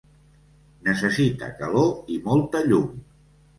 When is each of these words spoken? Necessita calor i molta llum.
Necessita 0.87 1.51
calor 1.61 1.93
i 2.17 2.19
molta 2.31 2.65
llum. 2.73 2.93